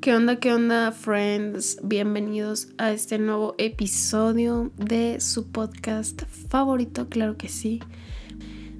[0.00, 1.78] ¿Qué onda, qué onda, friends?
[1.82, 7.82] Bienvenidos a este nuevo episodio de su podcast favorito, claro que sí,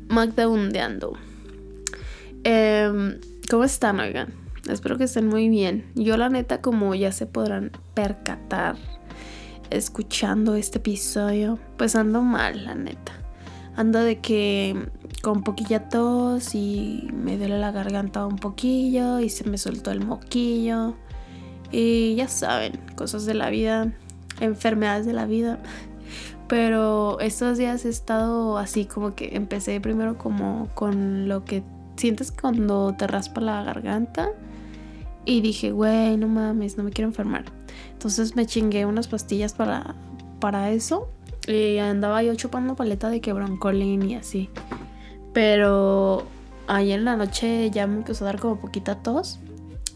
[0.08, 0.44] Magda.
[2.44, 3.20] Em,
[3.50, 4.32] ¿Cómo están, oigan?
[4.66, 5.92] Espero que estén muy bien.
[5.94, 8.76] Yo, la neta, como ya se podrán percatar
[9.68, 13.12] escuchando este episodio, pues ando mal, la neta.
[13.76, 14.88] Ando de que
[15.22, 20.04] con poquilla tos y me duele la garganta un poquillo y se me soltó el
[20.04, 20.94] moquillo.
[21.70, 23.92] Y ya saben, cosas de la vida,
[24.40, 25.58] enfermedades de la vida.
[26.48, 31.62] Pero estos días he estado así como que empecé primero como con lo que
[31.96, 34.30] sientes cuando te raspa la garganta.
[35.24, 37.44] Y dije, güey, no mames, no me quiero enfermar.
[37.92, 39.94] Entonces me chingué unas pastillas para,
[40.40, 41.08] para eso.
[41.46, 44.50] Y andaba yo chupando paleta de que broncolín y así.
[45.32, 46.26] Pero
[46.66, 49.40] ayer en la noche ya me empezó a dar como poquita tos.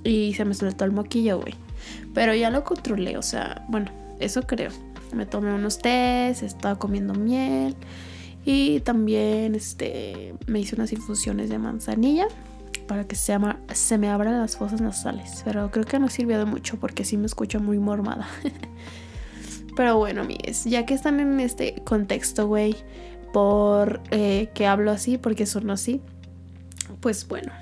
[0.04, 1.54] Y se me soltó el moquillo, güey.
[2.12, 4.70] Pero ya lo controlé, o sea, bueno, eso creo.
[5.12, 7.74] Me tomé unos tés, estaba comiendo miel.
[8.44, 12.26] Y también este, me hice unas infusiones de manzanilla
[12.86, 13.36] para que se,
[13.72, 15.42] se me abran las fosas nasales.
[15.44, 18.28] Pero creo que no sirvió de mucho porque sí me escucho muy mormada.
[19.76, 22.76] Pero bueno, amigues, ya que están en este contexto, güey,
[23.34, 26.00] por eh, que hablo así, porque son así,
[27.00, 27.52] pues bueno.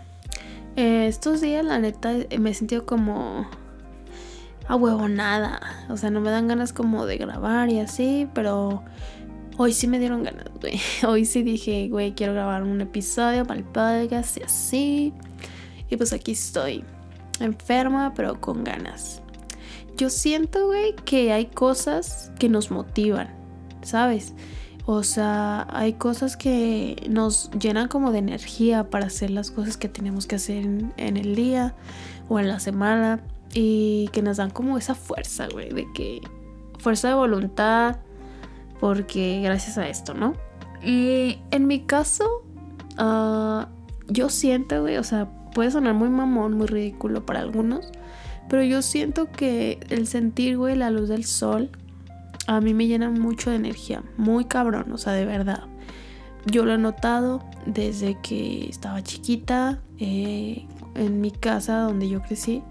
[0.77, 3.49] Eh, estos días, la neta, me he sentido como
[4.69, 5.87] a huevo nada.
[5.89, 8.85] O sea, no me dan ganas como de grabar y así, pero
[9.57, 10.79] hoy sí me dieron ganas, güey.
[11.09, 15.15] Hoy sí dije, güey, quiero grabar un episodio para el podcast y así.
[15.89, 16.85] Y pues aquí estoy,
[17.41, 19.23] enferma, pero con ganas.
[19.97, 23.31] Yo siento, güey, que hay cosas que nos motivan,
[23.81, 24.35] ¿sabes?
[24.85, 29.89] O sea, hay cosas que nos llenan como de energía para hacer las cosas que
[29.89, 31.75] tenemos que hacer en, el día
[32.29, 33.21] o en la semana
[33.55, 36.21] y que nos dan como esa fuerza, güey, de que
[36.79, 37.99] fuerza de voluntad,
[38.81, 40.35] porque gracias a esto, ¿no?
[40.85, 42.43] Y en mi caso,
[42.99, 43.67] uh,
[44.09, 47.87] yo siento, güey, o sea, puede sonar muy mamón, muy ridículo para algunos,
[48.49, 51.71] pero yo siento que el sentir, güey, la luz del sol,
[52.47, 55.65] a mí me llena mucho de energía, muy cabrón, o sea, de verdad.
[56.47, 62.63] Yo lo he notado desde que estaba chiquita, eh, en mi casa donde yo crecí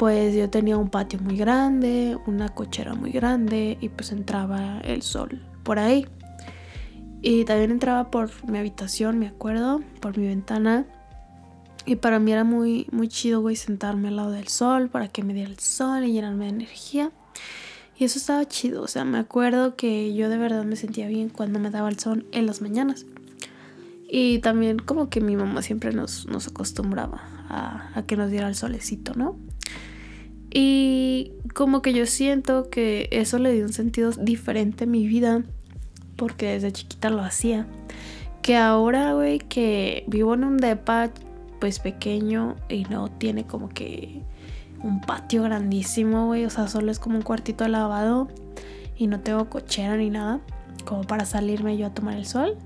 [0.00, 5.02] pues yo tenía un patio muy grande, una cochera muy grande y pues entraba el
[5.02, 6.06] sol por ahí.
[7.20, 10.86] Y también entraba por mi habitación, me acuerdo, por mi ventana.
[11.84, 15.22] Y para mí era muy, muy chido, güey, sentarme al lado del sol para que
[15.22, 17.12] me diera el sol y llenarme de energía.
[18.00, 21.28] Y eso estaba chido, o sea, me acuerdo que yo de verdad me sentía bien
[21.28, 23.04] cuando me daba el sol en las mañanas.
[24.08, 28.48] Y también como que mi mamá siempre nos, nos acostumbraba a, a que nos diera
[28.48, 29.36] el solecito, ¿no?
[30.50, 35.42] Y como que yo siento que eso le dio un sentido diferente a mi vida,
[36.16, 37.66] porque desde chiquita lo hacía.
[38.40, 41.10] Que ahora, güey, que vivo en un depa,
[41.60, 44.22] pues pequeño y no tiene como que
[44.82, 46.44] un patio grandísimo, güey.
[46.44, 48.28] O sea, solo es como un cuartito lavado
[48.96, 50.40] y no tengo cochera ni nada,
[50.84, 52.56] como para salirme yo a tomar el sol.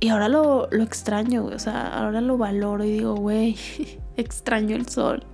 [0.00, 1.54] Y ahora lo, lo extraño, güey.
[1.54, 3.56] O sea, ahora lo valoro y digo, güey,
[4.16, 5.24] extraño el sol.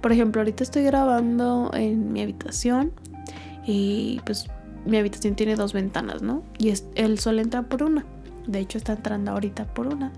[0.00, 2.92] Por ejemplo, ahorita estoy grabando en mi habitación
[3.66, 4.46] y pues
[4.86, 6.42] mi habitación tiene dos ventanas, ¿no?
[6.58, 8.04] Y el sol entra por una.
[8.46, 10.12] De hecho, está entrando ahorita por una.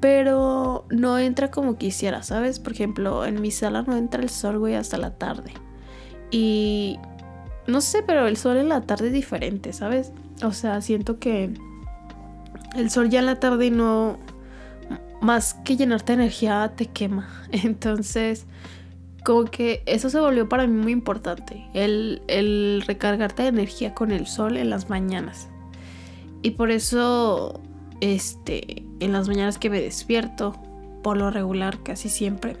[0.00, 2.60] Pero no entra como quisiera, ¿sabes?
[2.60, 5.52] Por ejemplo, en mi sala no entra el sol, güey, hasta la tarde.
[6.30, 6.98] Y
[7.66, 10.12] no sé, pero el sol en la tarde es diferente, ¿sabes?
[10.42, 11.52] O sea, siento que
[12.76, 14.18] el sol ya en la tarde no,
[15.20, 17.28] más que llenarte de energía, te quema.
[17.52, 18.46] Entonces,
[19.24, 24.10] como que eso se volvió para mí muy importante, el, el recargarte de energía con
[24.10, 25.48] el sol en las mañanas.
[26.42, 27.60] Y por eso,
[28.00, 30.54] este, en las mañanas que me despierto,
[31.02, 32.56] por lo regular, casi siempre,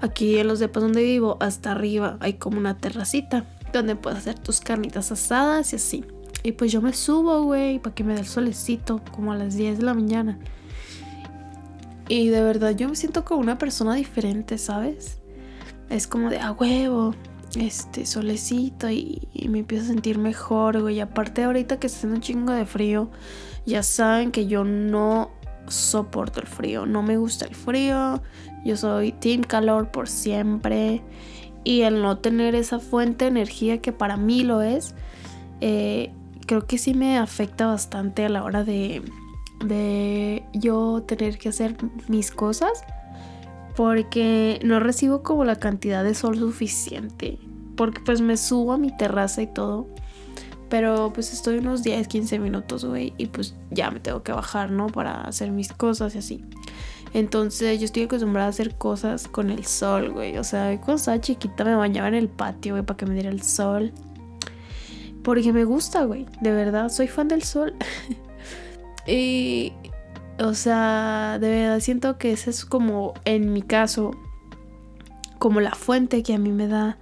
[0.00, 4.38] aquí en los depas donde vivo, hasta arriba hay como una terracita donde puedes hacer
[4.38, 6.04] tus carnitas asadas y así.
[6.42, 9.54] Y pues yo me subo, güey, para que me dé el solecito, como a las
[9.54, 10.38] 10 de la mañana.
[12.08, 15.18] Y de verdad yo me siento como una persona diferente, ¿sabes?
[15.90, 17.14] Es como de a huevo,
[17.56, 21.00] este solecito y, me empiezo a sentir mejor, güey.
[21.00, 23.10] Aparte ahorita que está haciendo un chingo de frío,
[23.66, 25.30] ya saben que yo no
[25.66, 28.22] soporto el frío, no me gusta el frío.
[28.64, 31.02] Yo soy team calor por siempre.
[31.64, 34.94] Y el no tener esa fuente de energía que para mí lo es,
[35.60, 36.12] eh,
[36.46, 39.02] creo que sí me afecta bastante a la hora de
[39.64, 41.76] de yo tener que hacer
[42.08, 42.84] mis cosas
[43.76, 47.38] porque no recibo como la cantidad de sol suficiente.
[47.76, 49.88] Porque pues me subo a mi terraza y todo.
[50.68, 53.12] Pero pues estoy unos 10, 15 minutos, güey.
[53.18, 54.86] Y pues ya me tengo que bajar, ¿no?
[54.86, 56.44] Para hacer mis cosas y así.
[57.12, 60.38] Entonces yo estoy acostumbrada a hacer cosas con el sol, güey.
[60.38, 63.30] O sea, cuando estaba chiquita me bañaba en el patio, güey, para que me diera
[63.30, 63.92] el sol.
[65.24, 66.26] Porque me gusta, güey.
[66.40, 67.74] De verdad, soy fan del sol.
[69.06, 69.72] y,
[70.40, 74.12] o sea, de verdad siento que ese es como, en mi caso,
[75.38, 76.98] como la fuente que a mí me da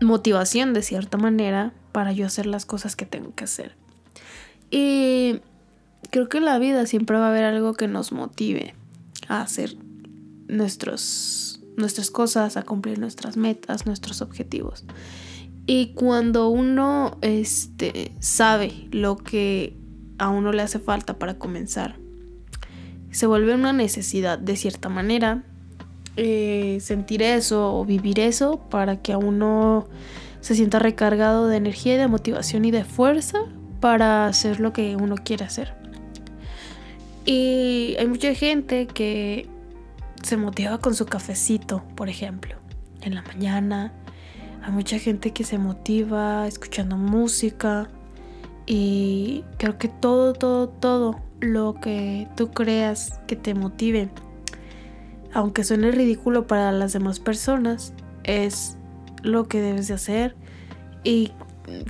[0.00, 3.76] motivación de cierta manera para yo hacer las cosas que tengo que hacer.
[4.70, 5.40] Y
[6.10, 8.74] creo que en la vida siempre va a haber algo que nos motive
[9.28, 9.76] a hacer
[10.46, 14.84] nuestros, nuestras cosas, a cumplir nuestras metas, nuestros objetivos.
[15.66, 19.76] Y cuando uno este, sabe lo que
[20.18, 21.98] a uno le hace falta para comenzar,
[23.18, 25.42] se vuelve una necesidad de cierta manera
[26.14, 29.88] eh, sentir eso o vivir eso para que uno
[30.40, 33.40] se sienta recargado de energía y de motivación y de fuerza
[33.80, 35.74] para hacer lo que uno quiere hacer.
[37.24, 39.48] Y hay mucha gente que
[40.22, 42.54] se motiva con su cafecito, por ejemplo,
[43.00, 43.92] en la mañana.
[44.62, 47.90] Hay mucha gente que se motiva escuchando música.
[48.64, 54.08] Y creo que todo, todo, todo lo que tú creas que te motive,
[55.32, 57.92] aunque suene ridículo para las demás personas,
[58.24, 58.76] es
[59.22, 60.36] lo que debes de hacer.
[61.04, 61.32] Y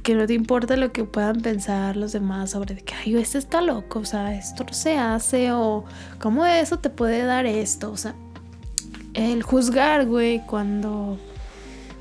[0.02, 3.60] que no te importa lo que puedan pensar los demás sobre que, ay, este está
[3.60, 5.84] loco, o sea, esto no se hace, o
[6.18, 8.14] cómo eso te puede dar esto, o sea,
[9.14, 11.18] el juzgar, güey, cuando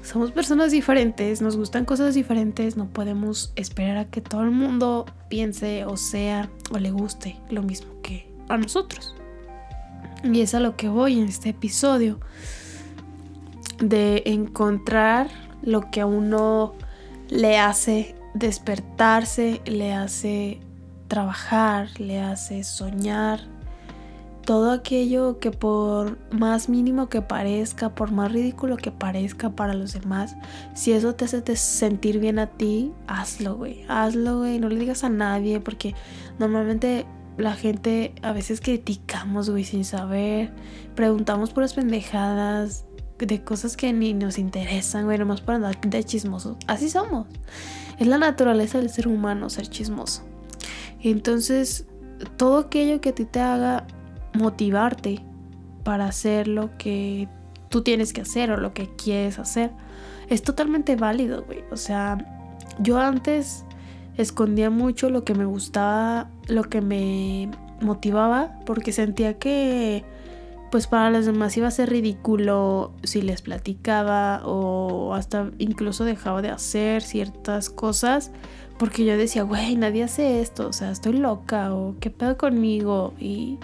[0.08, 5.06] somos personas diferentes, nos gustan cosas diferentes, no podemos esperar a que todo el mundo
[5.28, 9.14] piense o sea o le guste lo mismo que a nosotros.
[10.24, 12.22] Y es a lo que voy en este episodio,
[13.80, 15.30] de encontrar
[15.62, 16.74] lo que a uno
[17.28, 20.62] le hace despertarse, le hace
[21.10, 23.42] trabajar, le hace soñar.
[24.48, 29.92] Todo aquello que por más mínimo que parezca, por más ridículo que parezca para los
[29.92, 30.38] demás,
[30.74, 33.84] si eso te hace sentir bien a ti, hazlo, güey.
[33.90, 34.60] Hazlo, güey.
[34.60, 35.96] No le digas a nadie porque
[36.40, 37.06] normalmente
[37.36, 40.54] la gente a veces criticamos, güey, sin saber.
[40.96, 42.86] Preguntamos por las pendejadas
[43.18, 46.56] de cosas que ni nos interesan, güey, nomás para andar de chismosos.
[46.68, 47.28] Así somos.
[48.00, 50.24] Es la naturaleza del ser humano ser chismoso.
[51.02, 51.86] Entonces,
[52.38, 53.86] todo aquello que a ti te haga
[54.38, 55.24] motivarte
[55.84, 57.28] para hacer lo que
[57.70, 59.72] tú tienes que hacer o lo que quieres hacer,
[60.30, 61.64] es totalmente válido, güey.
[61.72, 62.18] O sea,
[62.80, 63.66] yo antes
[64.18, 67.50] escondía mucho lo que me gustaba, lo que me
[67.82, 70.04] motivaba, porque sentía que
[70.72, 76.42] pues para los demás iba a ser ridículo si les platicaba o hasta incluso dejaba
[76.42, 78.32] de hacer ciertas cosas
[78.78, 83.14] porque yo decía, güey, nadie hace esto, o sea, estoy loca o qué pedo conmigo
[83.20, 83.58] y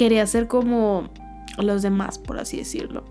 [0.00, 1.10] quería ser como
[1.58, 3.04] los demás, por así decirlo.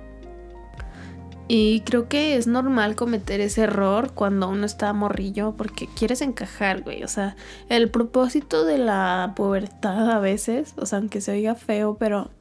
[1.47, 6.81] Y creo que es normal cometer ese error cuando uno está morrillo porque quieres encajar,
[6.81, 7.03] güey.
[7.03, 7.35] O sea,
[7.69, 12.31] el propósito de la pubertad a veces, o sea, aunque se oiga feo, pero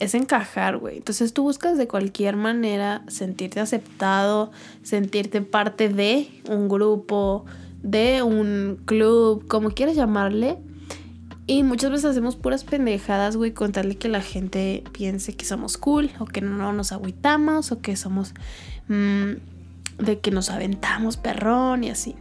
[0.00, 0.96] es encajar, güey.
[0.96, 4.50] Entonces tú buscas de cualquier manera sentirte aceptado,
[4.82, 7.44] sentirte parte de un grupo,
[7.84, 10.58] de un club, como quieras llamarle.
[11.46, 15.44] Y muchas veces hacemos puras pendejadas, güey, con tal de que la gente piense que
[15.44, 18.34] somos cool, o que no nos agüitamos, o que somos.
[18.88, 19.34] Mm,
[19.98, 22.16] de que nos aventamos perrón y así.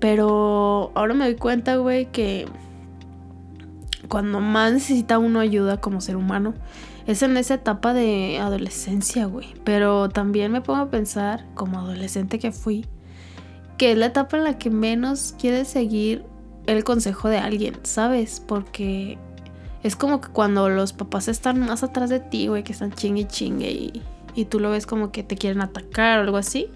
[0.00, 2.46] Pero ahora me doy cuenta, güey, que
[4.08, 6.54] cuando más necesita uno ayuda como ser humano,
[7.06, 9.54] es en esa etapa de adolescencia, güey.
[9.64, 12.86] Pero también me pongo a pensar, como adolescente que fui,
[13.78, 16.24] que es la etapa en la que menos quieres seguir
[16.66, 18.42] el consejo de alguien, ¿sabes?
[18.46, 19.18] Porque
[19.82, 23.26] es como que cuando los papás están más atrás de ti, güey, que están chingue
[23.26, 24.02] chingue y,
[24.34, 26.68] y tú lo ves como que te quieren atacar o algo así.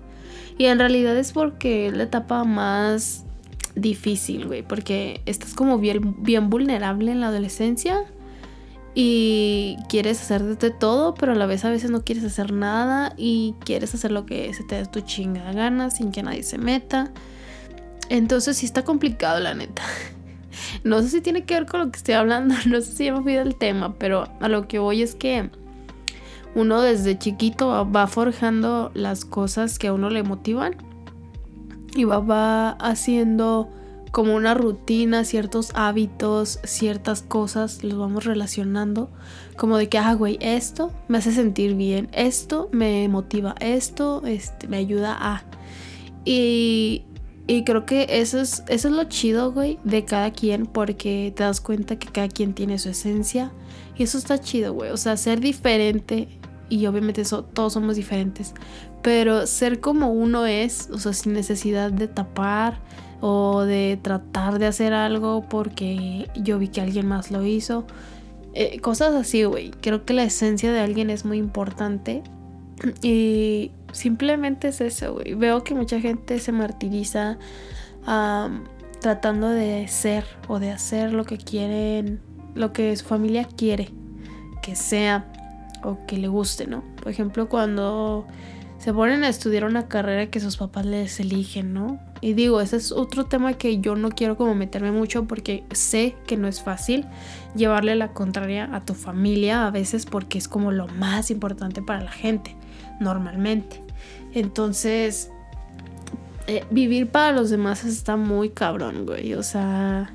[0.58, 3.24] Y en realidad es porque es la etapa más
[3.74, 8.04] difícil, güey, porque estás como bien, bien vulnerable en la adolescencia
[8.94, 13.14] y quieres hacer de todo, pero a la vez a veces no quieres hacer nada
[13.16, 16.58] y quieres hacer lo que se te dé tu chinga gana sin que nadie se
[16.58, 17.10] meta.
[18.10, 19.82] Entonces sí está complicado, la neta.
[20.84, 23.14] No sé si tiene que ver con lo que estoy hablando, no sé si ya
[23.14, 25.48] me fui del tema, pero a lo que voy es que
[26.54, 30.76] uno desde chiquito va forjando las cosas que a uno le motivan
[31.94, 33.70] y va, haciendo
[34.10, 39.08] como una rutina, ciertos hábitos, ciertas cosas, los vamos relacionando.
[39.56, 44.66] Como de que, ah, güey, esto me hace sentir bien, esto me motiva, esto este,
[44.66, 45.44] me ayuda a...
[46.24, 47.04] Y,
[47.50, 51.42] y creo que eso es, eso es lo chido, güey, de cada quien, porque te
[51.42, 53.50] das cuenta que cada quien tiene su esencia.
[53.96, 54.92] Y eso está chido, güey.
[54.92, 56.28] O sea, ser diferente,
[56.68, 58.54] y obviamente eso, todos somos diferentes,
[59.02, 62.78] pero ser como uno es, o sea, sin necesidad de tapar
[63.20, 67.84] o de tratar de hacer algo porque yo vi que alguien más lo hizo.
[68.54, 69.72] Eh, cosas así, güey.
[69.72, 72.22] Creo que la esencia de alguien es muy importante.
[73.02, 75.34] Y simplemente es eso, güey.
[75.34, 77.38] Veo que mucha gente se martiriza
[79.00, 82.20] tratando de ser o de hacer lo que quieren,
[82.54, 83.90] lo que su familia quiere
[84.62, 85.26] que sea
[85.82, 86.84] o que le guste, ¿no?
[86.96, 88.26] Por ejemplo, cuando
[88.78, 91.98] se ponen a estudiar una carrera que sus papás les eligen, ¿no?
[92.20, 96.16] Y digo, ese es otro tema que yo no quiero como meterme mucho porque sé
[96.26, 97.06] que no es fácil
[97.54, 102.02] llevarle la contraria a tu familia a veces porque es como lo más importante para
[102.02, 102.56] la gente,
[103.00, 103.82] normalmente.
[104.32, 105.30] Entonces,
[106.46, 109.34] eh, vivir para los demás está muy cabrón, güey.
[109.34, 110.14] O sea,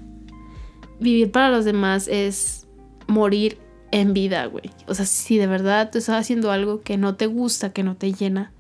[1.00, 2.68] vivir para los demás es
[3.08, 3.58] morir
[3.92, 4.72] en vida, güey.
[4.88, 7.96] O sea, si de verdad tú estás haciendo algo que no te gusta, que no
[7.96, 8.52] te llena,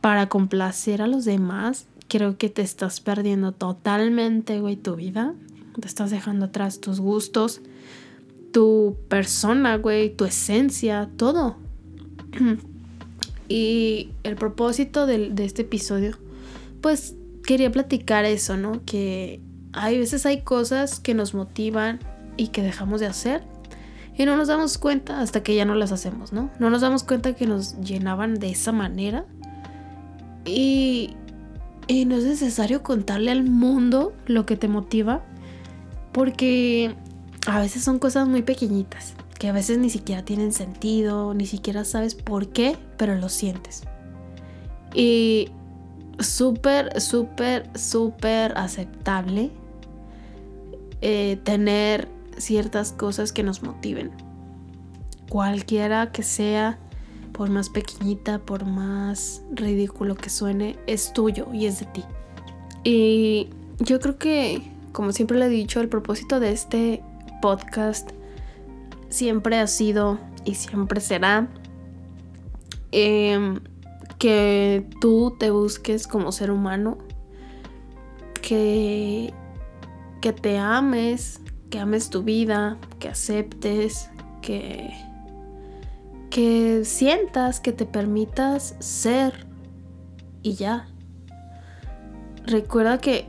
[0.00, 5.34] para complacer a los demás, creo que te estás perdiendo totalmente, güey, tu vida.
[5.80, 7.60] Te estás dejando atrás tus gustos,
[8.52, 11.56] tu persona, güey, tu esencia, todo.
[13.48, 16.16] y el propósito de, de este episodio,
[16.80, 18.84] pues quería platicar eso, ¿no?
[18.84, 19.40] Que
[19.72, 22.00] hay veces hay cosas que nos motivan
[22.36, 23.42] y que dejamos de hacer
[24.16, 26.50] y no nos damos cuenta hasta que ya no las hacemos, ¿no?
[26.58, 29.24] No nos damos cuenta que nos llenaban de esa manera
[30.44, 31.16] y,
[32.06, 35.22] no es necesario contarle al mundo lo que te motiva,
[36.12, 36.94] porque
[37.46, 41.84] a veces son cosas muy pequeñitas, que a veces ni siquiera tienen sentido, ni siquiera
[41.84, 43.82] sabes por qué, pero lo sientes.
[44.94, 45.50] Y
[46.18, 49.50] súper, súper, súper aceptable
[51.02, 52.08] eh, tener
[52.38, 54.12] ciertas cosas que nos motiven.
[55.28, 56.78] Cualquiera que sea
[57.32, 62.04] por más pequeñita, por más ridículo que suene, es tuyo y es de ti.
[62.82, 67.02] Y yo creo que, como siempre le he dicho, el propósito de este
[67.42, 68.12] podcast
[69.14, 71.48] siempre ha sido y siempre será
[72.90, 73.60] em,
[74.18, 76.98] que tú te busques como ser humano,
[78.42, 79.32] que,
[80.20, 81.40] que te ames,
[81.70, 84.10] que ames tu vida, que aceptes,
[84.42, 84.90] que
[86.30, 89.46] que sientas, que te permitas ser
[90.42, 90.88] y ya.
[92.44, 93.28] Recuerda que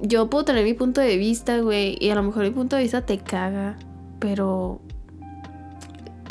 [0.00, 2.82] yo puedo tener mi punto de vista, güey, y a lo mejor mi punto de
[2.84, 3.76] vista te caga,
[4.18, 4.80] pero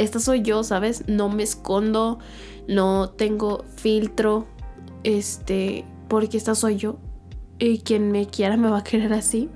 [0.02, 1.04] esta soy yo, ¿sabes?
[1.08, 2.20] No me escondo,
[2.68, 4.48] no tengo filtro,
[5.04, 6.98] este, porque esta soy yo.
[7.60, 9.50] Y quien me quiera me va a querer así.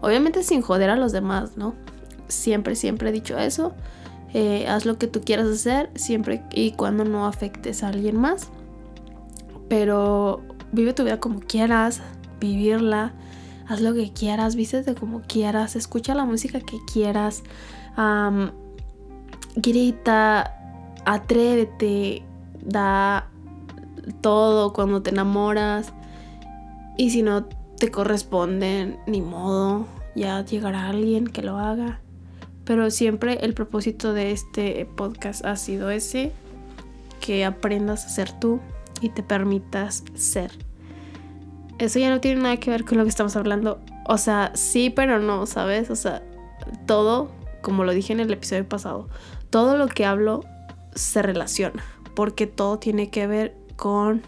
[0.00, 1.74] Obviamente sin joder a los demás, ¿no?
[2.28, 3.74] Siempre, siempre he dicho eso.
[4.34, 8.50] Eh, haz lo que tú quieras hacer siempre y cuando no afectes a alguien más.
[9.68, 10.42] Pero
[10.72, 12.02] vive tu vida como quieras,
[12.40, 13.14] vivirla,
[13.66, 17.42] haz lo que quieras, vístete como quieras, escucha la música que quieras,
[19.56, 20.54] grita,
[21.04, 22.22] atrévete,
[22.62, 23.28] da
[24.20, 25.92] todo cuando te enamoras.
[26.96, 27.46] Y si no
[27.78, 32.00] te corresponden, ni modo, ya llegará alguien que lo haga.
[32.64, 36.32] Pero siempre el propósito de este podcast ha sido ese,
[37.20, 38.60] que aprendas a ser tú
[39.00, 40.50] y te permitas ser.
[41.78, 43.78] Eso ya no tiene nada que ver con lo que estamos hablando.
[44.08, 45.90] O sea, sí, pero no, ¿sabes?
[45.90, 46.22] O sea,
[46.86, 49.08] todo, como lo dije en el episodio pasado,
[49.50, 50.44] todo lo que hablo
[50.94, 51.84] se relaciona,
[52.14, 54.22] porque todo tiene que ver con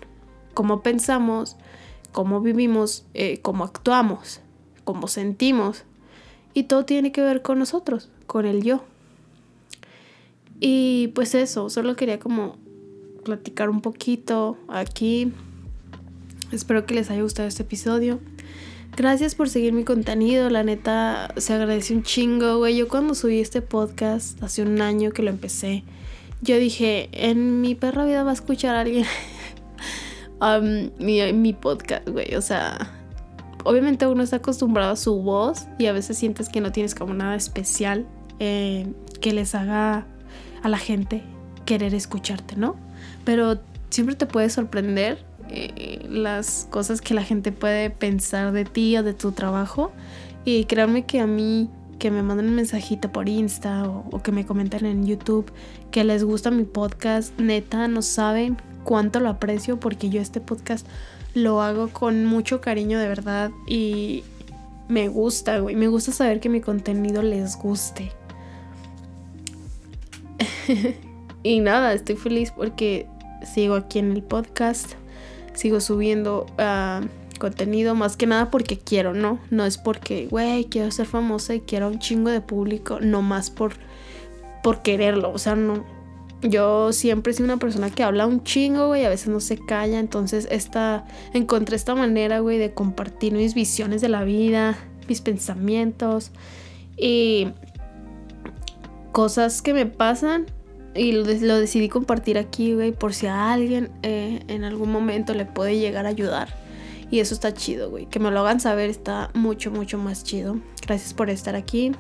[0.55, 1.57] cómo pensamos,
[2.13, 4.41] cómo vivimos, eh, cómo actuamos,
[4.85, 5.85] cómo sentimos.
[6.55, 8.85] Y todo tiene que ver con nosotros con el yo.
[10.61, 12.57] Y pues eso, solo quería como
[13.25, 15.33] platicar un poquito aquí.
[16.53, 18.21] Espero que les haya gustado este episodio.
[18.97, 22.77] Gracias por seguir mi contenido, la neta se agradece un chingo, güey.
[22.77, 25.85] Yo cuando subí este podcast, hace un año que lo empecé,
[26.43, 29.07] yo dije, en mi perra vida va a escuchar a alguien
[30.99, 32.35] mi, mi podcast, güey.
[32.35, 32.93] O sea,
[33.65, 37.15] obviamente uno está acostumbrado a su voz y a veces sientes que no tienes como
[37.15, 38.07] nada especial
[38.39, 38.87] eh,
[39.21, 40.07] que les haga
[40.63, 41.23] a la gente
[41.65, 42.77] querer escucharte, ¿no?
[43.25, 48.97] Pero siempre te puede sorprender eh, las cosas que la gente puede pensar de ti
[48.97, 49.93] o de tu trabajo.
[50.45, 54.31] Y créanme que a mí que me manden un mensajito por Insta o, o, que
[54.31, 55.51] me comenten en YouTube
[55.91, 60.87] que les gusta mi podcast, neta, no saben cuánto lo aprecio porque yo este podcast
[61.35, 64.23] lo hago con mucho cariño de verdad y
[64.89, 68.11] me gusta, güey, me gusta saber que mi contenido les guste.
[71.43, 73.07] y nada, estoy feliz porque
[73.45, 74.95] sigo aquí en el podcast,
[75.59, 77.05] sigo subiendo uh,
[77.41, 79.41] contenido más que nada porque quiero, ¿no?
[79.51, 83.51] No es porque, güey, quiero ser famosa y quiero un chingo de público, no más
[83.51, 83.73] por,
[84.63, 85.85] por quererlo, o sea, no.
[86.43, 89.59] Yo siempre he sido una persona que habla un chingo, güey, a veces no se
[89.59, 95.21] calla, entonces esta, encontré esta manera, güey, de compartir mis visiones de la vida, mis
[95.21, 96.31] pensamientos
[96.97, 97.49] y
[99.11, 100.47] cosas que me pasan
[100.99, 105.45] y lo, decidí compartir aquí, güey, por si a alguien eh, en algún momento le
[105.45, 106.49] puede llegar a ayudar.
[107.11, 108.07] Y eso está chido, güey.
[108.07, 110.59] Que me lo hagan saber está mucho, mucho más chido.
[110.87, 111.93] Gracias por estar aquí.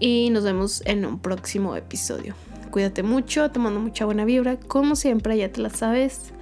[0.00, 2.34] Y nos vemos en un próximo episodio.
[2.70, 4.56] Cuídate mucho, te mando mucha buena vibra.
[4.56, 6.32] Como siempre, ya te la sabes.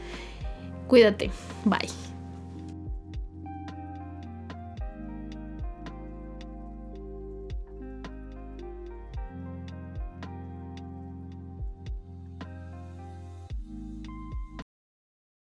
[0.88, 1.30] Cuídate.
[1.64, 2.11] Bye.